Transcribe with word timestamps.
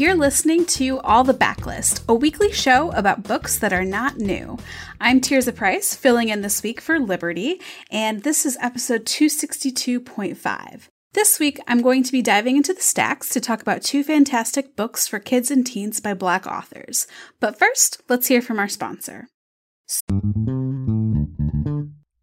You're 0.00 0.14
listening 0.14 0.64
to 0.64 0.98
All 1.00 1.24
the 1.24 1.34
Backlist, 1.34 2.08
a 2.08 2.14
weekly 2.14 2.50
show 2.50 2.90
about 2.92 3.22
books 3.22 3.58
that 3.58 3.74
are 3.74 3.84
not 3.84 4.16
new. 4.16 4.56
I'm 4.98 5.20
Tirzah 5.20 5.54
Price, 5.54 5.94
filling 5.94 6.30
in 6.30 6.40
this 6.40 6.62
week 6.62 6.80
for 6.80 6.98
Liberty, 6.98 7.60
and 7.90 8.22
this 8.22 8.46
is 8.46 8.56
episode 8.62 9.04
262.5. 9.04 10.88
This 11.12 11.38
week, 11.38 11.60
I'm 11.68 11.82
going 11.82 12.02
to 12.02 12.12
be 12.12 12.22
diving 12.22 12.56
into 12.56 12.72
the 12.72 12.80
stacks 12.80 13.28
to 13.28 13.42
talk 13.42 13.60
about 13.60 13.82
two 13.82 14.02
fantastic 14.02 14.74
books 14.74 15.06
for 15.06 15.18
kids 15.18 15.50
and 15.50 15.66
teens 15.66 16.00
by 16.00 16.14
Black 16.14 16.46
authors. 16.46 17.06
But 17.38 17.58
first, 17.58 18.00
let's 18.08 18.28
hear 18.28 18.40
from 18.40 18.58
our 18.58 18.68
sponsor. 18.68 19.28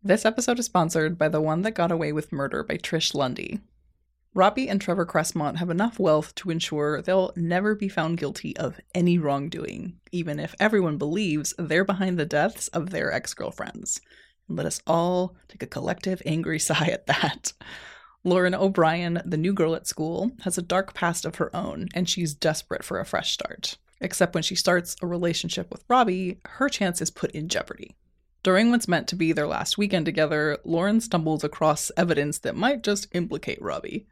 This 0.02 0.26
episode 0.26 0.58
is 0.58 0.66
sponsored 0.66 1.16
by 1.20 1.30
The 1.30 1.42
One 1.42 1.62
That 1.62 1.76
Got 1.76 1.92
Away 1.92 2.12
with 2.12 2.32
Murder 2.32 2.64
by 2.64 2.78
Trish 2.78 3.14
Lundy. 3.14 3.60
Robbie 4.38 4.70
and 4.70 4.80
Trevor 4.80 5.08
Cressmont 5.08 5.56
have 5.56 5.72
enough 5.72 5.98
wealth 5.98 6.36
to 6.36 6.52
ensure 6.52 7.02
they'll 7.02 7.34
never 7.36 7.74
be 7.74 7.90
found 7.90 8.20
guilty 8.20 8.56
of 8.56 8.80
any 8.94 9.18
wrongdoing, 9.18 10.00
even 10.12 10.40
if 10.40 10.54
everyone 10.60 11.00
believes 11.00 11.56
they're 11.58 11.84
behind 11.84 12.20
the 12.20 12.26
deaths 12.28 12.68
of 12.68 12.92
their 12.92 13.12
ex 13.12 13.34
girlfriends. 13.34 14.00
Let 14.48 14.68
us 14.68 14.80
all 14.86 15.36
take 15.48 15.64
a 15.64 15.66
collective 15.66 16.22
angry 16.24 16.60
sigh 16.70 16.86
at 16.86 17.08
that. 17.08 17.54
Lauren 18.24 18.54
O'Brien, 18.54 19.24
the 19.26 19.38
new 19.38 19.54
girl 19.54 19.74
at 19.74 19.88
school, 19.88 20.30
has 20.42 20.56
a 20.56 20.62
dark 20.62 20.94
past 20.94 21.26
of 21.26 21.38
her 21.38 21.50
own, 21.56 21.88
and 21.96 22.08
she's 22.08 22.36
desperate 22.36 22.84
for 22.84 23.00
a 23.00 23.06
fresh 23.06 23.32
start. 23.32 23.80
Except 24.02 24.36
when 24.36 24.44
she 24.44 24.54
starts 24.54 24.96
a 25.02 25.08
relationship 25.08 25.72
with 25.72 25.84
Robbie, 25.88 26.42
her 26.46 26.70
chance 26.70 27.02
is 27.02 27.10
put 27.10 27.32
in 27.32 27.50
jeopardy. 27.50 27.96
During 28.44 28.70
what's 28.70 28.88
meant 28.88 29.08
to 29.08 29.16
be 29.16 29.32
their 29.32 29.48
last 29.48 29.80
weekend 29.80 30.06
together, 30.06 30.60
Lauren 30.64 31.02
stumbles 31.02 31.44
across 31.44 31.90
evidence 31.98 32.38
that 32.38 32.56
might 32.56 32.84
just 32.84 33.08
implicate 33.16 33.60
Robbie 33.60 34.06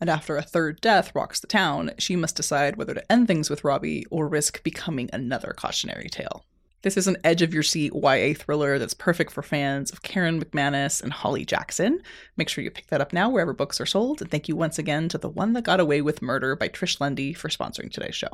and 0.00 0.08
after 0.08 0.36
a 0.36 0.42
third 0.42 0.80
death 0.80 1.14
rocks 1.14 1.40
the 1.40 1.46
town, 1.46 1.90
she 1.98 2.16
must 2.16 2.36
decide 2.36 2.76
whether 2.76 2.94
to 2.94 3.12
end 3.12 3.26
things 3.26 3.50
with 3.50 3.64
Robbie 3.64 4.06
or 4.10 4.28
risk 4.28 4.62
becoming 4.62 5.10
another 5.12 5.54
cautionary 5.56 6.08
tale. 6.08 6.44
This 6.82 6.96
is 6.96 7.08
an 7.08 7.16
edge 7.24 7.42
of 7.42 7.52
your 7.52 7.64
seat 7.64 7.92
YA 7.92 8.34
thriller 8.36 8.78
that's 8.78 8.94
perfect 8.94 9.32
for 9.32 9.42
fans 9.42 9.90
of 9.90 10.02
Karen 10.02 10.40
McManus 10.40 11.02
and 11.02 11.12
Holly 11.12 11.44
Jackson. 11.44 12.00
Make 12.36 12.48
sure 12.48 12.62
you 12.62 12.70
pick 12.70 12.86
that 12.86 13.00
up 13.00 13.12
now 13.12 13.28
wherever 13.28 13.52
books 13.52 13.80
are 13.80 13.86
sold. 13.86 14.22
And 14.22 14.30
thank 14.30 14.48
you 14.48 14.54
once 14.54 14.78
again 14.78 15.08
to 15.08 15.18
The 15.18 15.28
One 15.28 15.54
That 15.54 15.62
Got 15.64 15.80
Away 15.80 16.02
with 16.02 16.22
Murder 16.22 16.54
by 16.54 16.68
Trish 16.68 17.00
Lundy 17.00 17.32
for 17.32 17.48
sponsoring 17.48 17.90
today's 17.90 18.14
show. 18.14 18.28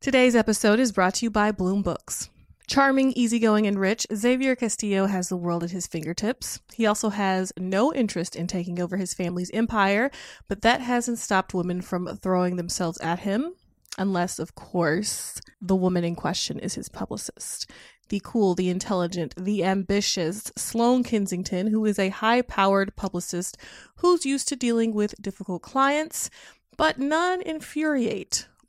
Today's 0.00 0.34
episode 0.34 0.80
is 0.80 0.92
brought 0.92 1.16
to 1.16 1.26
you 1.26 1.30
by 1.30 1.52
Bloom 1.52 1.82
Books. 1.82 2.30
Charming, 2.70 3.12
easygoing, 3.16 3.66
and 3.66 3.80
rich, 3.80 4.06
Xavier 4.14 4.54
Castillo 4.54 5.06
has 5.06 5.28
the 5.28 5.36
world 5.36 5.64
at 5.64 5.72
his 5.72 5.88
fingertips. 5.88 6.60
He 6.72 6.86
also 6.86 7.08
has 7.08 7.52
no 7.58 7.92
interest 7.92 8.36
in 8.36 8.46
taking 8.46 8.80
over 8.80 8.96
his 8.96 9.12
family's 9.12 9.50
empire, 9.50 10.08
but 10.46 10.62
that 10.62 10.80
hasn't 10.80 11.18
stopped 11.18 11.52
women 11.52 11.80
from 11.80 12.06
throwing 12.18 12.54
themselves 12.54 12.96
at 13.00 13.18
him, 13.18 13.54
unless, 13.98 14.38
of 14.38 14.54
course, 14.54 15.40
the 15.60 15.74
woman 15.74 16.04
in 16.04 16.14
question 16.14 16.60
is 16.60 16.74
his 16.74 16.88
publicist. 16.88 17.68
The 18.08 18.20
cool, 18.22 18.54
the 18.54 18.70
intelligent, 18.70 19.34
the 19.36 19.64
ambitious 19.64 20.52
Sloan 20.56 21.02
Kensington, 21.02 21.66
who 21.66 21.84
is 21.84 21.98
a 21.98 22.10
high 22.10 22.40
powered 22.40 22.94
publicist 22.94 23.56
who's 23.96 24.24
used 24.24 24.46
to 24.46 24.54
dealing 24.54 24.94
with 24.94 25.20
difficult 25.20 25.62
clients, 25.62 26.30
but 26.76 27.00
none 27.00 27.42
infuriate 27.42 28.46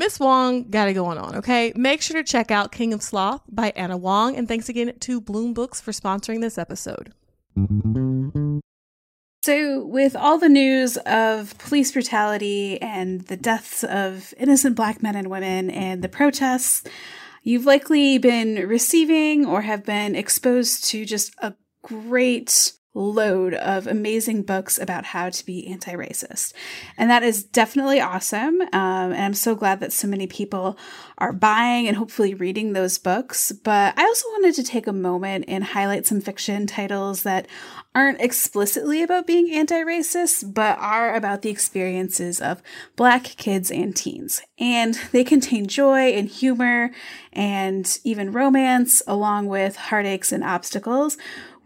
Miss 0.00 0.16
Huang 0.16 0.70
got 0.70 0.88
it 0.88 0.94
going 0.94 1.18
on, 1.18 1.36
okay? 1.36 1.74
Make 1.76 2.00
sure 2.00 2.16
to 2.16 2.24
check 2.24 2.50
out 2.50 2.72
King 2.72 2.94
of 2.94 3.02
Sloth 3.02 3.42
by 3.50 3.70
Ana 3.76 3.98
Huang. 3.98 4.34
And 4.34 4.48
thanks 4.48 4.70
again 4.70 4.94
to 4.98 5.20
Bloom 5.20 5.52
Books 5.52 5.78
for 5.78 5.92
sponsoring 5.92 6.40
this 6.40 6.56
episode. 6.56 7.12
So, 9.44 9.84
with 9.84 10.16
all 10.16 10.38
the 10.38 10.48
news 10.48 10.96
of 11.04 11.58
police 11.58 11.92
brutality 11.92 12.80
and 12.80 13.20
the 13.26 13.36
deaths 13.36 13.84
of 13.84 14.32
innocent 14.38 14.74
black 14.74 15.02
men 15.02 15.16
and 15.16 15.28
women 15.28 15.68
and 15.68 16.00
the 16.00 16.08
protests, 16.08 16.82
you've 17.42 17.66
likely 17.66 18.16
been 18.16 18.66
receiving 18.66 19.44
or 19.44 19.60
have 19.60 19.84
been 19.84 20.16
exposed 20.16 20.84
to 20.84 21.04
just 21.04 21.34
a 21.42 21.52
great 21.82 22.72
load 22.92 23.54
of 23.54 23.86
amazing 23.86 24.42
books 24.42 24.76
about 24.78 25.04
how 25.04 25.30
to 25.30 25.46
be 25.46 25.66
anti 25.68 25.92
racist. 25.92 26.52
And 26.98 27.08
that 27.08 27.22
is 27.22 27.44
definitely 27.44 28.00
awesome. 28.00 28.60
Um, 28.60 29.12
and 29.12 29.22
I'm 29.22 29.34
so 29.34 29.54
glad 29.54 29.80
that 29.80 29.92
so 29.92 30.08
many 30.08 30.26
people 30.26 30.76
are 31.18 31.32
buying 31.32 31.86
and 31.86 31.96
hopefully 31.96 32.34
reading 32.34 32.72
those 32.72 32.98
books. 32.98 33.52
But 33.52 33.96
I 33.96 34.02
also 34.02 34.28
wanted 34.30 34.54
to 34.56 34.64
take 34.64 34.88
a 34.88 34.92
moment 34.92 35.44
and 35.46 35.62
highlight 35.62 36.06
some 36.06 36.20
fiction 36.20 36.66
titles 36.66 37.22
that 37.22 37.46
aren't 37.94 38.20
explicitly 38.20 39.02
about 39.02 39.26
being 39.26 39.52
anti 39.52 39.82
racist, 39.82 40.52
but 40.52 40.78
are 40.78 41.14
about 41.14 41.42
the 41.42 41.50
experiences 41.50 42.40
of 42.40 42.62
Black 42.96 43.22
kids 43.22 43.70
and 43.70 43.94
teens. 43.94 44.42
And 44.58 44.94
they 45.12 45.22
contain 45.22 45.66
joy 45.68 46.08
and 46.10 46.28
humor 46.28 46.90
and 47.32 47.98
even 48.02 48.32
romance, 48.32 49.00
along 49.06 49.46
with 49.46 49.76
heartaches 49.76 50.32
and 50.32 50.42
obstacles 50.42 51.16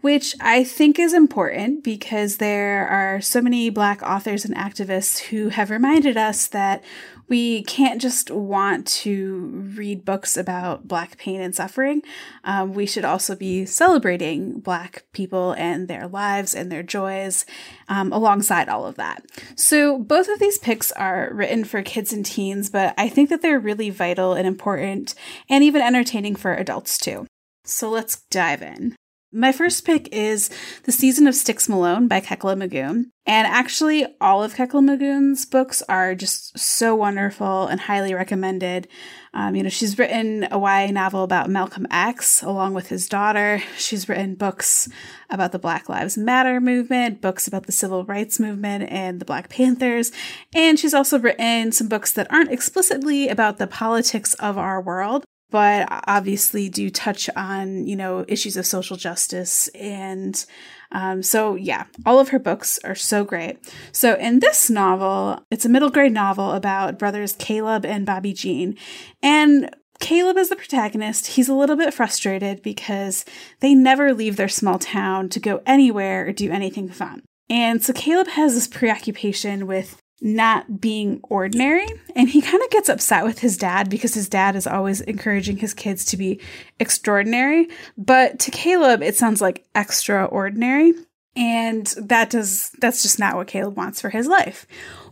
which 0.05 0.35
I 0.39 0.63
think 0.63 0.99
is 0.99 1.15
important 1.15 1.83
because 1.83 2.37
there 2.37 2.87
are 2.87 3.21
so 3.21 3.41
many 3.41 3.71
Black 3.71 4.03
authors 4.03 4.45
and 4.45 4.53
activists 4.55 5.17
who 5.17 5.49
have 5.49 5.71
reminded 5.71 6.15
us 6.15 6.45
that 6.45 6.83
we 7.27 7.63
can't 7.63 7.99
just 7.99 8.29
want 8.29 8.85
to 8.85 9.35
read 9.75 10.05
books 10.05 10.37
about 10.37 10.87
Black 10.87 11.17
pain 11.17 11.41
and 11.41 11.55
suffering. 11.55 12.03
Um, 12.43 12.75
we 12.75 12.85
should 12.85 13.03
also 13.03 13.35
be 13.35 13.65
celebrating 13.65 14.59
Black 14.59 15.05
people 15.11 15.53
and 15.53 15.87
their 15.87 16.07
lives 16.07 16.53
and 16.53 16.71
their 16.71 16.83
joys 16.83 17.43
um, 17.89 18.13
alongside 18.13 18.69
all 18.69 18.85
of 18.85 18.97
that. 18.97 19.25
So, 19.55 19.97
both 19.97 20.29
of 20.29 20.37
these 20.37 20.59
picks 20.59 20.91
are 20.91 21.31
written 21.33 21.63
for 21.63 21.81
kids 21.81 22.13
and 22.13 22.23
teens, 22.23 22.69
but 22.69 22.93
I 22.95 23.09
think 23.09 23.29
that 23.29 23.41
they're 23.41 23.57
really 23.57 23.89
vital 23.89 24.33
and 24.33 24.45
important 24.45 25.15
and 25.49 25.63
even 25.63 25.81
entertaining 25.81 26.35
for 26.35 26.53
adults 26.53 26.99
too. 26.99 27.25
So, 27.63 27.89
let's 27.89 28.17
dive 28.29 28.61
in. 28.61 28.95
My 29.35 29.51
first 29.51 29.83
pick 29.83 30.07
is 30.13 30.49
The 30.83 30.93
Season 30.93 31.27
of 31.27 31.35
Styx 31.35 31.67
Malone 31.67 32.07
by 32.07 32.21
Kekla 32.21 32.55
Magoon. 32.55 33.07
And 33.25 33.45
actually, 33.45 34.05
all 34.21 34.41
of 34.41 34.55
Kekla 34.55 34.81
Magoon's 34.81 35.45
books 35.45 35.81
are 35.89 36.15
just 36.15 36.57
so 36.57 36.95
wonderful 36.95 37.67
and 37.67 37.81
highly 37.81 38.13
recommended. 38.13 38.87
Um, 39.33 39.53
you 39.53 39.63
know, 39.63 39.67
she's 39.67 39.99
written 39.99 40.47
a 40.51 40.57
YA 40.57 40.89
novel 40.91 41.23
about 41.23 41.49
Malcolm 41.49 41.85
X 41.91 42.43
along 42.43 42.75
with 42.75 42.87
his 42.87 43.09
daughter. 43.09 43.61
She's 43.77 44.07
written 44.07 44.35
books 44.35 44.87
about 45.29 45.51
the 45.51 45.59
Black 45.59 45.89
Lives 45.89 46.17
Matter 46.17 46.61
movement, 46.61 47.19
books 47.19 47.45
about 47.45 47.65
the 47.65 47.73
civil 47.73 48.05
rights 48.05 48.39
movement 48.39 48.89
and 48.89 49.19
the 49.19 49.25
Black 49.25 49.49
Panthers. 49.49 50.13
And 50.53 50.79
she's 50.79 50.93
also 50.93 51.19
written 51.19 51.73
some 51.73 51.89
books 51.89 52.13
that 52.13 52.31
aren't 52.31 52.53
explicitly 52.53 53.27
about 53.27 53.57
the 53.57 53.67
politics 53.67 54.33
of 54.35 54.57
our 54.57 54.81
world, 54.81 55.25
but 55.51 55.87
obviously 56.07 56.69
do 56.69 56.89
touch 56.89 57.29
on 57.35 57.85
you 57.87 57.95
know 57.95 58.25
issues 58.27 58.57
of 58.57 58.65
social 58.65 58.97
justice 58.97 59.67
and 59.69 60.45
um, 60.91 61.21
so 61.21 61.55
yeah 61.55 61.85
all 62.05 62.19
of 62.19 62.29
her 62.29 62.39
books 62.39 62.79
are 62.83 62.95
so 62.95 63.23
great 63.23 63.57
so 63.91 64.15
in 64.15 64.39
this 64.39 64.69
novel 64.69 65.43
it's 65.51 65.65
a 65.65 65.69
middle 65.69 65.89
grade 65.89 66.13
novel 66.13 66.51
about 66.51 66.99
brothers 66.99 67.33
caleb 67.37 67.85
and 67.85 68.05
bobby 68.05 68.33
gene 68.33 68.77
and 69.21 69.69
Caleb 69.99 70.37
is 70.37 70.49
the 70.49 70.57
protagonist. 70.57 71.27
He's 71.27 71.47
a 71.47 71.53
little 71.53 71.77
bit 71.77 71.93
frustrated 71.93 72.61
because 72.61 73.23
they 73.61 73.73
never 73.73 74.13
leave 74.13 74.35
their 74.35 74.49
small 74.49 74.77
town 74.77 75.29
to 75.29 75.39
go 75.39 75.61
anywhere 75.65 76.27
or 76.27 76.33
do 76.33 76.51
anything 76.51 76.89
fun. 76.89 77.23
And 77.49 77.83
so 77.83 77.93
Caleb 77.93 78.27
has 78.27 78.55
this 78.55 78.67
preoccupation 78.67 79.67
with 79.67 79.97
not 80.21 80.79
being 80.79 81.19
ordinary. 81.23 81.87
And 82.15 82.29
he 82.29 82.41
kind 82.41 82.63
of 82.63 82.69
gets 82.69 82.89
upset 82.89 83.25
with 83.25 83.39
his 83.39 83.57
dad 83.57 83.89
because 83.89 84.13
his 84.13 84.29
dad 84.29 84.55
is 84.55 84.67
always 84.67 85.01
encouraging 85.01 85.57
his 85.57 85.73
kids 85.73 86.05
to 86.05 86.17
be 86.17 86.39
extraordinary. 86.79 87.67
But 87.97 88.39
to 88.39 88.51
Caleb, 88.51 89.01
it 89.01 89.15
sounds 89.15 89.41
like 89.41 89.65
extraordinary. 89.75 90.93
And 91.35 91.85
that 91.97 92.29
does, 92.29 92.71
that's 92.79 93.01
just 93.01 93.19
not 93.19 93.35
what 93.35 93.47
Caleb 93.47 93.75
wants 93.75 93.99
for 93.99 94.09
his 94.09 94.27
life. 94.27 94.65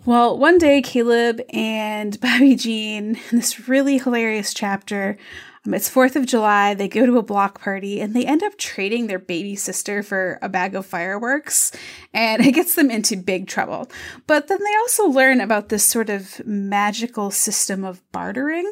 Well, 0.06 0.38
one 0.38 0.58
day, 0.58 0.82
Caleb 0.82 1.42
and 1.50 2.20
Bobby 2.22 2.56
Gene, 2.56 3.20
this 3.32 3.68
really 3.68 3.98
hilarious 3.98 4.54
chapter, 4.54 5.18
it's 5.66 5.90
4th 5.90 6.18
of 6.18 6.26
July. 6.26 6.74
They 6.74 6.90
go 6.90 7.06
to 7.06 7.18
a 7.18 7.24
block 7.24 7.62
party 7.62 8.02
and 8.02 8.14
they 8.14 8.26
end 8.26 8.44
up 8.44 8.58
trading 8.58 9.08
their 9.08 9.20
baby 9.20 9.56
sister 9.56 10.04
for 10.04 10.38
a 10.42 10.50
bag 10.50 10.76
of 10.76 10.86
fireworks, 10.86 11.72
and 12.14 12.46
it 12.46 12.52
gets 12.52 12.76
them 12.76 12.92
into 12.92 13.16
big 13.16 13.48
trouble. 13.48 13.90
But 14.28 14.48
then 14.48 14.60
they 14.60 14.76
also 14.82 15.08
learn 15.08 15.40
about 15.40 15.70
this 15.70 15.86
sort 15.86 16.10
of 16.10 16.46
magical 16.46 17.32
system 17.32 17.86
of 17.86 18.02
bartering, 18.12 18.70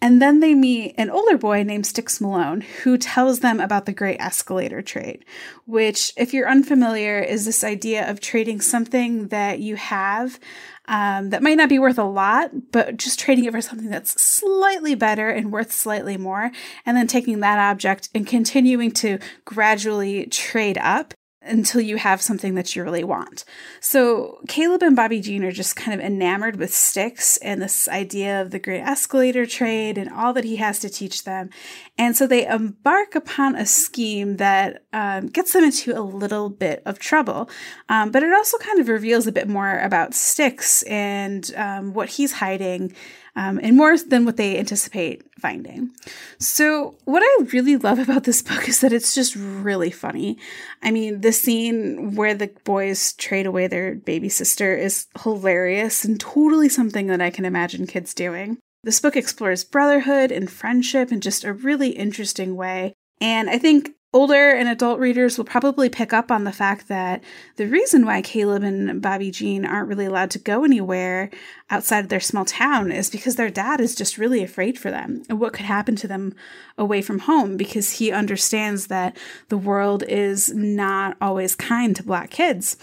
and 0.00 0.22
then 0.22 0.40
they 0.40 0.54
meet 0.54 0.94
an 0.96 1.10
older 1.10 1.36
boy 1.36 1.62
named 1.62 1.86
Styx 1.86 2.20
Malone 2.22 2.62
who 2.84 2.96
tells 2.96 3.40
them 3.40 3.60
about 3.60 3.84
the 3.84 3.92
Great 3.92 4.20
Escalator 4.20 4.80
trade, 4.80 5.26
which, 5.66 6.12
if 6.16 6.32
you're 6.32 6.48
unfamiliar, 6.48 7.18
is 7.18 7.44
this 7.44 7.62
idea 7.62 8.08
of 8.10 8.20
trading 8.20 8.62
something 8.62 9.28
that 9.28 9.58
you 9.58 9.76
have 9.76 10.40
um, 10.88 11.30
that 11.30 11.42
might 11.42 11.56
not 11.56 11.68
be 11.68 11.78
worth 11.78 11.98
a 11.98 12.04
lot, 12.04 12.72
but 12.72 12.96
just 12.96 13.18
trading 13.18 13.44
it 13.44 13.52
for 13.52 13.60
something 13.60 13.90
that's 13.90 14.20
slightly 14.20 14.94
better 14.94 15.28
and 15.28 15.52
worth 15.52 15.72
slightly 15.72 16.16
more, 16.16 16.50
and 16.84 16.96
then 16.96 17.06
taking 17.06 17.40
that 17.40 17.58
object 17.58 18.08
and 18.14 18.26
continuing 18.26 18.90
to 18.92 19.18
gradually 19.44 20.26
trade 20.26 20.78
up 20.78 21.14
until 21.42 21.80
you 21.80 21.96
have 21.96 22.20
something 22.20 22.54
that 22.54 22.76
you 22.76 22.84
really 22.84 23.02
want. 23.02 23.44
So 23.80 24.40
Caleb 24.46 24.82
and 24.82 24.94
Bobby 24.94 25.20
Gene 25.20 25.42
are 25.44 25.52
just 25.52 25.74
kind 25.74 25.98
of 25.98 26.04
enamored 26.04 26.56
with 26.56 26.72
Styx 26.72 27.38
and 27.38 27.62
this 27.62 27.88
idea 27.88 28.42
of 28.42 28.50
the 28.50 28.58
great 28.58 28.82
escalator 28.82 29.46
trade 29.46 29.96
and 29.96 30.10
all 30.10 30.34
that 30.34 30.44
he 30.44 30.56
has 30.56 30.80
to 30.80 30.90
teach 30.90 31.24
them. 31.24 31.48
And 31.96 32.14
so 32.14 32.26
they 32.26 32.46
embark 32.46 33.14
upon 33.14 33.56
a 33.56 33.64
scheme 33.64 34.36
that 34.36 34.84
um, 34.92 35.28
gets 35.28 35.54
them 35.54 35.64
into 35.64 35.98
a 35.98 36.02
little 36.02 36.50
bit 36.50 36.82
of 36.84 36.98
trouble. 36.98 37.48
Um, 37.88 38.10
but 38.10 38.22
it 38.22 38.32
also 38.34 38.58
kind 38.58 38.78
of 38.78 38.88
reveals 38.88 39.26
a 39.26 39.32
bit 39.32 39.48
more 39.48 39.78
about 39.78 40.12
Styx 40.12 40.82
and 40.82 41.50
um, 41.56 41.94
what 41.94 42.10
he's 42.10 42.32
hiding 42.32 42.94
um, 43.36 43.60
and 43.62 43.76
more 43.76 43.96
than 43.96 44.24
what 44.24 44.36
they 44.36 44.58
anticipate 44.58 45.22
finding. 45.38 45.90
So, 46.38 46.96
what 47.04 47.22
I 47.24 47.44
really 47.52 47.76
love 47.76 47.98
about 47.98 48.24
this 48.24 48.42
book 48.42 48.68
is 48.68 48.80
that 48.80 48.92
it's 48.92 49.14
just 49.14 49.36
really 49.36 49.90
funny. 49.90 50.38
I 50.82 50.90
mean, 50.90 51.20
the 51.20 51.32
scene 51.32 52.14
where 52.14 52.34
the 52.34 52.50
boys 52.64 53.12
trade 53.14 53.46
away 53.46 53.66
their 53.66 53.94
baby 53.94 54.28
sister 54.28 54.74
is 54.74 55.06
hilarious 55.22 56.04
and 56.04 56.18
totally 56.18 56.68
something 56.68 57.06
that 57.08 57.20
I 57.20 57.30
can 57.30 57.44
imagine 57.44 57.86
kids 57.86 58.14
doing. 58.14 58.58
This 58.82 59.00
book 59.00 59.16
explores 59.16 59.64
brotherhood 59.64 60.32
and 60.32 60.50
friendship 60.50 61.12
in 61.12 61.20
just 61.20 61.44
a 61.44 61.52
really 61.52 61.90
interesting 61.90 62.56
way. 62.56 62.94
And 63.20 63.50
I 63.50 63.58
think 63.58 63.90
Older 64.12 64.50
and 64.50 64.68
adult 64.68 64.98
readers 64.98 65.38
will 65.38 65.44
probably 65.44 65.88
pick 65.88 66.12
up 66.12 66.32
on 66.32 66.42
the 66.42 66.50
fact 66.50 66.88
that 66.88 67.22
the 67.54 67.68
reason 67.68 68.04
why 68.04 68.22
Caleb 68.22 68.64
and 68.64 69.00
Bobby 69.00 69.30
Gene 69.30 69.64
aren't 69.64 69.88
really 69.88 70.06
allowed 70.06 70.32
to 70.32 70.40
go 70.40 70.64
anywhere 70.64 71.30
outside 71.70 72.00
of 72.00 72.08
their 72.08 72.18
small 72.18 72.44
town 72.44 72.90
is 72.90 73.08
because 73.08 73.36
their 73.36 73.50
dad 73.50 73.80
is 73.80 73.94
just 73.94 74.18
really 74.18 74.42
afraid 74.42 74.76
for 74.76 74.90
them 74.90 75.22
and 75.28 75.38
what 75.38 75.52
could 75.52 75.66
happen 75.66 75.94
to 75.94 76.08
them 76.08 76.34
away 76.76 77.02
from 77.02 77.20
home 77.20 77.56
because 77.56 77.92
he 77.92 78.10
understands 78.10 78.88
that 78.88 79.16
the 79.48 79.58
world 79.58 80.02
is 80.08 80.52
not 80.52 81.16
always 81.20 81.54
kind 81.54 81.94
to 81.94 82.02
black 82.02 82.30
kids. 82.30 82.76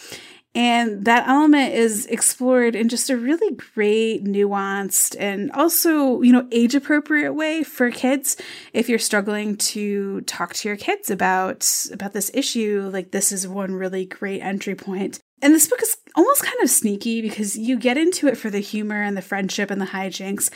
And 0.58 1.06
that 1.06 1.28
element 1.28 1.76
is 1.76 2.08
explored 2.08 2.76
in 2.76 2.90
just 2.90 3.12
a 3.12 3.16
really 3.16 3.56
great, 3.76 4.24
nuanced, 4.24 5.16
and 5.20 5.52
also, 5.52 6.24
you 6.24 6.32
know, 6.32 6.48
age 6.52 6.74
appropriate 6.74 7.34
way 7.34 7.62
for 7.62 7.92
kids. 7.92 8.38
If 8.74 8.90
you're 8.90 8.98
struggling 8.98 9.58
to 9.58 10.22
talk 10.22 10.56
to 10.56 10.68
your 10.68 10.76
kids 10.76 11.12
about, 11.12 11.72
about 11.94 12.14
this 12.14 12.32
issue, 12.34 12.90
like 12.92 13.12
this 13.12 13.32
is 13.32 13.48
one 13.48 13.76
really 13.76 14.06
great 14.06 14.42
entry 14.42 14.74
point. 14.74 15.20
And 15.44 15.54
this 15.54 15.68
book 15.68 15.84
is 15.84 15.96
almost 16.16 16.42
kind 16.42 16.64
of 16.64 16.72
sneaky 16.72 17.22
because 17.22 17.56
you 17.56 17.78
get 17.78 18.00
into 18.00 18.28
it 18.28 18.36
for 18.36 18.50
the 18.50 18.58
humor 18.58 19.04
and 19.04 19.16
the 19.16 19.22
friendship 19.22 19.70
and 19.70 19.80
the 19.80 19.86
hijinks, 19.86 20.50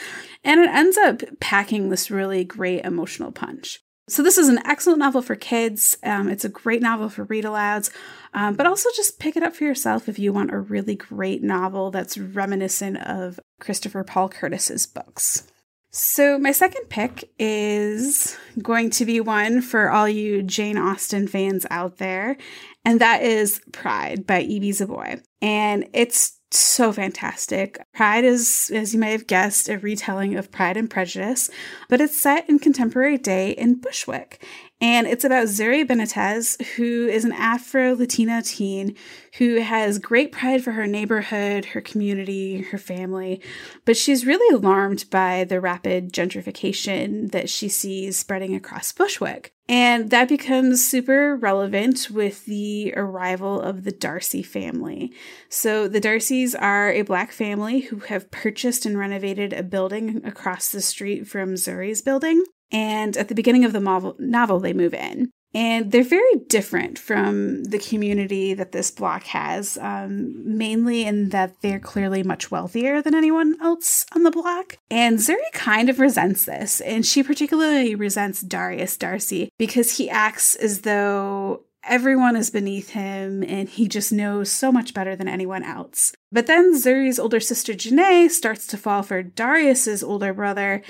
and 0.44 0.62
it 0.62 0.69
ends 0.71 0.98
up 0.98 1.21
packing 1.39 1.89
this 1.89 2.09
really 2.09 2.44
great 2.44 2.83
emotional 2.83 3.31
punch. 3.31 3.83
So, 4.12 4.24
this 4.24 4.38
is 4.38 4.50
an 4.50 4.60
excellent 4.66 5.00
novel 5.00 5.22
for 5.22 5.38
kids. 5.38 5.98
Um, 6.04 6.28
it's 6.28 6.44
a 6.44 6.50
great 6.50 6.81
novel 6.81 7.08
for 7.08 7.24
read 7.24 7.46
alouds, 7.46 7.90
um, 8.34 8.56
but 8.56 8.66
also 8.66 8.90
just 8.94 9.19
pick 9.19 9.38
it 9.38 9.44
up 9.44 9.56
for 9.56 9.63
yourself 9.63 10.10
if 10.10 10.19
you 10.19 10.34
want 10.34 10.52
a 10.52 10.60
really 10.60 10.96
great 10.96 11.42
novel 11.42 11.92
that's 11.92 12.18
reminiscent 12.18 12.98
of 12.98 13.40
Christopher 13.62 14.04
Paul 14.04 14.28
Curtis's 14.28 14.86
books. 14.86 15.48
So, 15.92 16.38
my 16.38 16.52
second 16.52 16.90
pick 16.90 17.31
is 17.40 18.38
going 18.62 18.90
to 18.90 19.06
be 19.06 19.22
one 19.22 19.62
for 19.62 19.90
all 19.90 20.10
you 20.10 20.44
Jane 20.44 20.78
Austen 20.78 21.25
fans 21.25 21.66
out 21.72 21.96
there, 21.98 22.36
and 22.84 23.00
that 23.00 23.24
is 23.24 23.62
Pride 23.72 24.28
by 24.28 24.42
Ibi 24.42 24.72
Zoboi. 24.72 25.24
And 25.41 25.88
it's 25.93 26.38
so 26.53 26.91
fantastic. 26.91 27.79
Pride 27.93 28.25
is, 28.25 28.71
as 28.73 28.93
you 28.93 28.99
may 28.99 29.11
have 29.11 29.27
guessed, 29.27 29.69
a 29.69 29.77
retelling 29.77 30.35
of 30.35 30.51
Pride 30.51 30.77
and 30.77 30.89
Prejudice, 30.89 31.49
but 31.89 32.01
it's 32.01 32.19
set 32.19 32.49
in 32.49 32.59
contemporary 32.59 33.17
day 33.17 33.51
in 33.51 33.79
Bushwick. 33.79 34.45
And 34.81 35.07
it's 35.07 35.23
about 35.23 35.47
Zuri 35.47 35.88
Benitez, 35.88 36.61
who 36.75 37.07
is 37.07 37.23
an 37.23 37.31
Afro 37.31 37.95
Latina 37.95 38.41
teen 38.41 38.95
who 39.38 39.61
has 39.61 39.99
great 39.99 40.31
pride 40.31 40.63
for 40.63 40.71
her 40.71 40.88
neighborhood, 40.88 41.65
her 41.65 41.81
community, 41.81 42.61
her 42.63 42.77
family, 42.77 43.41
but 43.85 43.95
she's 43.95 44.25
really 44.25 44.55
alarmed 44.55 45.05
by 45.09 45.43
the 45.43 45.61
rapid 45.61 46.11
gentrification 46.11 47.31
that 47.31 47.49
she 47.49 47.69
sees 47.69 48.17
spreading 48.17 48.55
across 48.55 48.91
Bushwick. 48.91 49.53
And 49.71 50.09
that 50.09 50.27
becomes 50.27 50.85
super 50.85 51.38
relevant 51.38 52.09
with 52.12 52.44
the 52.44 52.94
arrival 52.97 53.62
of 53.62 53.85
the 53.85 53.94
Darcy 53.94 54.44
family. 54.44 55.13
So, 55.47 55.88
the 55.88 56.01
Darcys 56.01 56.53
are 56.59 56.91
a 56.91 57.03
black 57.03 57.31
family 57.31 57.79
who 57.79 58.00
have 58.00 58.29
purchased 58.31 58.85
and 58.85 59.00
renovated 59.00 59.53
a 59.53 59.63
building 59.63 60.25
across 60.25 60.69
the 60.69 60.81
street 60.81 61.25
from 61.25 61.53
Zuri's 61.53 62.01
building. 62.01 62.44
And 62.69 63.15
at 63.15 63.29
the 63.29 63.35
beginning 63.35 63.63
of 63.63 63.71
the 63.71 63.79
novel, 63.79 64.18
novel, 64.19 64.60
they 64.60 64.74
move 64.74 64.93
in. 64.93 65.31
And 65.53 65.91
they're 65.91 66.03
very 66.03 66.36
different 66.48 66.98
from 66.98 67.65
the 67.65 67.79
community 67.79 68.53
that 68.53 68.72
this 68.72 68.89
block 68.89 69.24
has, 69.24 69.77
um, 69.81 70.58
mainly 70.58 71.03
in 71.03 71.29
that 71.29 71.62
they're 71.62 71.79
clearly 71.79 72.24
much 72.24 72.51
wealthier 72.51 73.01
than 73.01 73.13
anyone 73.13 73.58
else 73.62 74.05
on 74.15 74.24
the 74.24 74.31
block. 74.31 74.77
And 74.89 75.20
Zuri 75.20 75.51
kind 75.51 75.89
of 75.89 76.00
resents 76.00 76.46
this, 76.46 76.79
and 76.81 77.05
she 77.05 77.22
particularly 77.22 77.96
resents 77.96 78.41
Darius 78.41 78.96
Darcy 78.96 79.50
because 79.58 79.98
he 79.98 80.10
acts 80.10 80.55
as 80.55 80.81
though 80.81 81.65
everyone 81.84 82.36
is 82.36 82.50
beneath 82.50 82.91
him 82.91 83.43
and 83.43 83.67
he 83.67 83.88
just 83.88 84.12
knows 84.12 84.51
so 84.51 84.72
much 84.72 84.93
better 84.93 85.15
than 85.15 85.27
anyone 85.27 85.63
else. 85.63 86.13
But 86.31 86.48
then 86.48 86.75
Zuri's 86.75 87.20
older 87.20 87.39
sister 87.39 87.74
Janae 87.74 88.29
starts 88.29 88.67
to 88.67 88.77
fall 88.77 89.03
for 89.03 89.24
Darius's 89.24 90.03
older 90.03 90.34
brother 90.34 90.84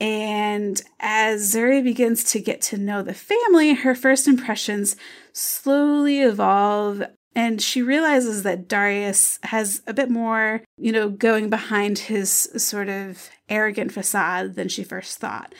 and 0.00 0.80
as 0.98 1.54
Zuri 1.54 1.84
begins 1.84 2.24
to 2.32 2.40
get 2.40 2.62
to 2.62 2.78
know 2.78 3.02
the 3.02 3.14
family, 3.14 3.74
her 3.74 3.94
first 3.94 4.26
impressions 4.26 4.96
slowly 5.32 6.20
evolve. 6.20 7.02
And 7.36 7.60
she 7.60 7.82
realizes 7.82 8.42
that 8.42 8.66
Darius 8.66 9.38
has 9.44 9.82
a 9.86 9.92
bit 9.92 10.10
more, 10.10 10.62
you 10.78 10.90
know, 10.90 11.10
going 11.10 11.50
behind 11.50 11.98
his 11.98 12.30
sort 12.30 12.88
of 12.88 13.28
arrogant 13.48 13.92
facade 13.92 14.54
than 14.54 14.68
she 14.68 14.82
first 14.82 15.18
thought. 15.18 15.54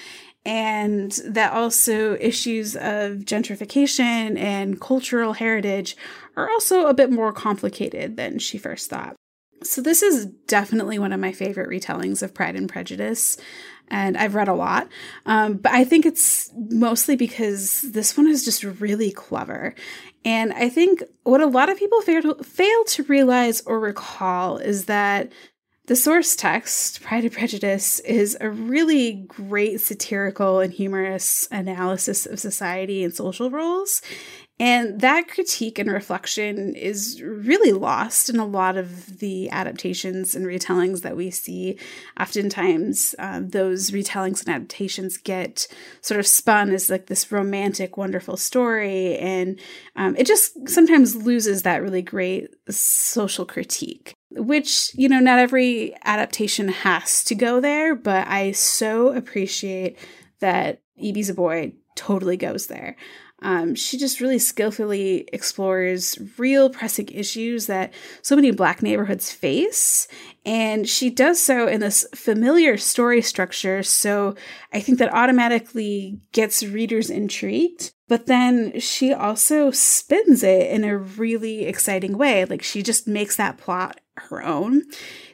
And 0.44 1.12
that 1.26 1.52
also 1.52 2.14
issues 2.14 2.74
of 2.74 3.18
gentrification 3.26 4.38
and 4.38 4.80
cultural 4.80 5.34
heritage 5.34 5.96
are 6.34 6.48
also 6.48 6.86
a 6.86 6.94
bit 6.94 7.10
more 7.12 7.32
complicated 7.32 8.16
than 8.16 8.38
she 8.38 8.56
first 8.56 8.88
thought. 8.88 9.16
So, 9.62 9.82
this 9.82 10.02
is 10.02 10.24
definitely 10.24 10.98
one 10.98 11.12
of 11.12 11.20
my 11.20 11.32
favorite 11.32 11.68
retellings 11.68 12.22
of 12.22 12.32
Pride 12.32 12.56
and 12.56 12.66
Prejudice 12.66 13.36
and 13.90 14.16
I've 14.16 14.34
read 14.34 14.48
a 14.48 14.54
lot. 14.54 14.88
Um, 15.26 15.54
but 15.54 15.72
I 15.72 15.84
think 15.84 16.06
it's 16.06 16.50
mostly 16.54 17.16
because 17.16 17.82
this 17.82 18.16
one 18.16 18.28
is 18.28 18.44
just 18.44 18.62
really 18.64 19.10
clever. 19.10 19.74
And 20.24 20.52
I 20.52 20.68
think 20.68 21.02
what 21.24 21.40
a 21.40 21.46
lot 21.46 21.68
of 21.68 21.78
people 21.78 22.00
fail 22.02 22.22
to, 22.22 22.44
fail 22.44 22.84
to 22.84 23.02
realize 23.04 23.62
or 23.62 23.80
recall 23.80 24.58
is 24.58 24.84
that 24.84 25.32
The 25.90 25.96
source 25.96 26.36
text, 26.36 27.02
Pride 27.02 27.24
and 27.24 27.32
Prejudice, 27.32 27.98
is 28.00 28.36
a 28.40 28.48
really 28.48 29.24
great 29.26 29.80
satirical 29.80 30.60
and 30.60 30.72
humorous 30.72 31.48
analysis 31.50 32.26
of 32.26 32.38
society 32.38 33.02
and 33.02 33.12
social 33.12 33.50
roles. 33.50 34.00
And 34.60 35.00
that 35.00 35.26
critique 35.26 35.78
and 35.78 35.90
reflection 35.90 36.74
is 36.74 37.22
really 37.22 37.72
lost 37.72 38.28
in 38.28 38.38
a 38.38 38.44
lot 38.44 38.76
of 38.76 39.18
the 39.18 39.48
adaptations 39.48 40.34
and 40.34 40.44
retellings 40.44 41.00
that 41.00 41.16
we 41.16 41.30
see. 41.30 41.78
Oftentimes, 42.20 43.14
uh, 43.18 43.40
those 43.42 43.90
retellings 43.90 44.44
and 44.44 44.54
adaptations 44.54 45.16
get 45.16 45.66
sort 46.02 46.20
of 46.20 46.26
spun 46.26 46.72
as 46.72 46.90
like 46.90 47.06
this 47.06 47.32
romantic, 47.32 47.96
wonderful 47.96 48.36
story. 48.36 49.16
And 49.16 49.58
um, 49.96 50.14
it 50.16 50.26
just 50.26 50.68
sometimes 50.68 51.16
loses 51.16 51.62
that 51.62 51.80
really 51.80 52.02
great 52.02 52.50
social 52.68 53.46
critique 53.46 54.14
which 54.32 54.92
you 54.94 55.08
know 55.08 55.18
not 55.18 55.40
every 55.40 55.92
adaptation 56.04 56.68
has 56.68 57.24
to 57.24 57.34
go 57.34 57.58
there 57.58 57.96
but 57.96 58.24
i 58.28 58.52
so 58.52 59.08
appreciate 59.08 59.98
that 60.38 60.80
Ibi 60.96 61.22
Zoboi 61.22 61.74
totally 61.96 62.36
goes 62.36 62.68
there 62.68 62.96
um, 63.42 63.74
she 63.74 63.96
just 63.96 64.20
really 64.20 64.38
skillfully 64.38 65.28
explores 65.32 66.18
real 66.38 66.68
pressing 66.68 67.08
issues 67.08 67.66
that 67.66 67.92
so 68.22 68.36
many 68.36 68.50
Black 68.50 68.82
neighborhoods 68.82 69.32
face. 69.32 70.08
And 70.44 70.88
she 70.88 71.10
does 71.10 71.40
so 71.40 71.66
in 71.66 71.80
this 71.80 72.06
familiar 72.14 72.76
story 72.76 73.22
structure. 73.22 73.82
So 73.82 74.34
I 74.72 74.80
think 74.80 74.98
that 74.98 75.12
automatically 75.12 76.20
gets 76.32 76.62
readers 76.62 77.10
intrigued. 77.10 77.92
But 78.08 78.26
then 78.26 78.78
she 78.80 79.12
also 79.12 79.70
spins 79.70 80.42
it 80.42 80.70
in 80.70 80.84
a 80.84 80.98
really 80.98 81.66
exciting 81.66 82.18
way. 82.18 82.44
Like 82.44 82.62
she 82.62 82.82
just 82.82 83.06
makes 83.06 83.36
that 83.36 83.58
plot 83.58 84.00
her 84.16 84.42
own. 84.42 84.82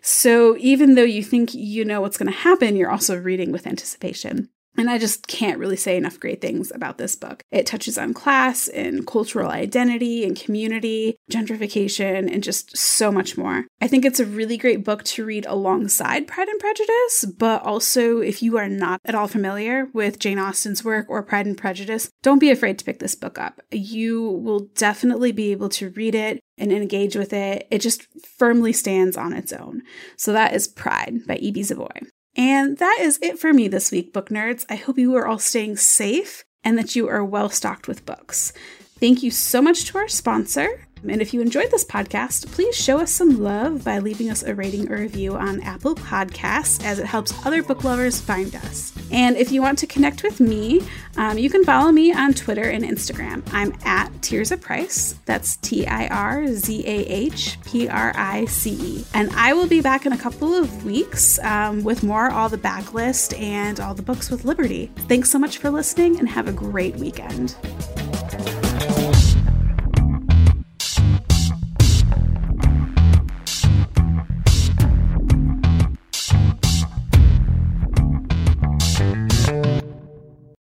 So 0.02 0.56
even 0.58 0.94
though 0.94 1.02
you 1.02 1.22
think 1.22 1.54
you 1.54 1.84
know 1.84 2.00
what's 2.00 2.18
going 2.18 2.30
to 2.30 2.38
happen, 2.38 2.76
you're 2.76 2.90
also 2.90 3.18
reading 3.18 3.50
with 3.50 3.66
anticipation. 3.66 4.50
And 4.78 4.90
I 4.90 4.98
just 4.98 5.26
can't 5.26 5.58
really 5.58 5.76
say 5.76 5.96
enough 5.96 6.20
great 6.20 6.40
things 6.40 6.70
about 6.74 6.98
this 6.98 7.16
book. 7.16 7.42
It 7.50 7.66
touches 7.66 7.96
on 7.96 8.14
class 8.14 8.68
and 8.68 9.06
cultural 9.06 9.50
identity 9.50 10.24
and 10.24 10.38
community, 10.38 11.16
gentrification, 11.30 12.32
and 12.32 12.42
just 12.42 12.76
so 12.76 13.10
much 13.10 13.38
more. 13.38 13.64
I 13.80 13.88
think 13.88 14.04
it's 14.04 14.20
a 14.20 14.26
really 14.26 14.56
great 14.56 14.84
book 14.84 15.04
to 15.04 15.24
read 15.24 15.46
alongside 15.46 16.26
Pride 16.26 16.48
and 16.48 16.60
Prejudice, 16.60 17.24
but 17.38 17.62
also 17.62 18.20
if 18.20 18.42
you 18.42 18.56
are 18.58 18.68
not 18.68 19.00
at 19.04 19.14
all 19.14 19.28
familiar 19.28 19.86
with 19.92 20.18
Jane 20.18 20.38
Austen's 20.38 20.84
work 20.84 21.06
or 21.08 21.22
Pride 21.22 21.46
and 21.46 21.56
Prejudice, 21.56 22.10
don't 22.22 22.38
be 22.38 22.50
afraid 22.50 22.78
to 22.78 22.84
pick 22.84 22.98
this 22.98 23.14
book 23.14 23.38
up. 23.38 23.60
You 23.70 24.22
will 24.22 24.68
definitely 24.74 25.32
be 25.32 25.52
able 25.52 25.68
to 25.70 25.90
read 25.90 26.14
it 26.14 26.40
and 26.58 26.72
engage 26.72 27.16
with 27.16 27.32
it. 27.32 27.66
It 27.70 27.80
just 27.80 28.06
firmly 28.38 28.72
stands 28.72 29.16
on 29.16 29.32
its 29.32 29.52
own. 29.52 29.82
So 30.16 30.32
that 30.32 30.54
is 30.54 30.68
Pride 30.68 31.26
by 31.26 31.36
Ibi 31.36 31.62
Zoboi. 31.62 32.08
And 32.36 32.78
that 32.78 32.98
is 33.00 33.18
it 33.22 33.38
for 33.38 33.52
me 33.52 33.66
this 33.66 33.90
week, 33.90 34.12
book 34.12 34.28
nerds. 34.28 34.64
I 34.68 34.76
hope 34.76 34.98
you 34.98 35.16
are 35.16 35.26
all 35.26 35.38
staying 35.38 35.78
safe 35.78 36.44
and 36.62 36.76
that 36.78 36.94
you 36.94 37.08
are 37.08 37.24
well 37.24 37.48
stocked 37.48 37.88
with 37.88 38.04
books. 38.04 38.52
Thank 39.00 39.22
you 39.22 39.30
so 39.30 39.62
much 39.62 39.84
to 39.86 39.98
our 39.98 40.08
sponsor, 40.08 40.85
and 41.02 41.20
if 41.20 41.34
you 41.34 41.40
enjoyed 41.40 41.70
this 41.70 41.84
podcast, 41.84 42.50
please 42.52 42.74
show 42.74 42.98
us 42.98 43.12
some 43.12 43.42
love 43.42 43.84
by 43.84 43.98
leaving 43.98 44.30
us 44.30 44.42
a 44.42 44.54
rating 44.54 44.90
or 44.90 44.96
review 44.96 45.36
on 45.36 45.60
Apple 45.62 45.94
Podcasts, 45.94 46.84
as 46.84 46.98
it 46.98 47.06
helps 47.06 47.34
other 47.46 47.62
book 47.62 47.84
lovers 47.84 48.20
find 48.20 48.54
us. 48.56 48.92
And 49.12 49.36
if 49.36 49.52
you 49.52 49.62
want 49.62 49.78
to 49.80 49.86
connect 49.86 50.22
with 50.22 50.40
me, 50.40 50.82
um, 51.16 51.38
you 51.38 51.48
can 51.48 51.64
follow 51.64 51.92
me 51.92 52.12
on 52.12 52.34
Twitter 52.34 52.64
and 52.64 52.82
Instagram. 52.82 53.46
I'm 53.52 53.72
at 53.84 54.10
Tirzah 54.20 54.60
Price. 54.60 55.14
That's 55.26 55.56
T 55.58 55.86
I 55.86 56.08
R 56.08 56.46
Z 56.48 56.82
A 56.86 57.04
H 57.06 57.58
P 57.64 57.88
R 57.88 58.12
I 58.16 58.46
C 58.46 58.70
E. 58.72 59.04
And 59.14 59.30
I 59.32 59.52
will 59.52 59.68
be 59.68 59.80
back 59.80 60.06
in 60.06 60.12
a 60.12 60.18
couple 60.18 60.54
of 60.54 60.84
weeks 60.84 61.38
um, 61.40 61.84
with 61.84 62.02
more 62.02 62.30
All 62.30 62.48
the 62.48 62.58
Backlist 62.58 63.38
and 63.38 63.80
all 63.80 63.94
the 63.94 64.02
books 64.02 64.30
with 64.30 64.44
Liberty. 64.44 64.90
Thanks 65.08 65.30
so 65.30 65.38
much 65.38 65.58
for 65.58 65.70
listening 65.70 66.18
and 66.18 66.28
have 66.28 66.48
a 66.48 66.52
great 66.52 66.96
weekend. 66.96 67.54